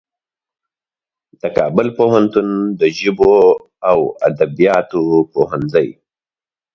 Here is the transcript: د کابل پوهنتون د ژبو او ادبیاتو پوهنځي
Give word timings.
د 1.41 1.43
کابل 1.57 1.87
پوهنتون 1.97 2.47
د 2.79 2.81
ژبو 2.99 3.33
او 3.89 3.99
ادبیاتو 4.29 5.01
پوهنځي 5.33 5.89